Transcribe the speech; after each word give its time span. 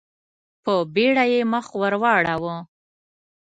په 0.63 0.73
بېړه 0.93 1.25
يې 1.31 1.41
مخ 1.51 1.65
ور 1.79 1.93
واړاوه. 2.01 2.55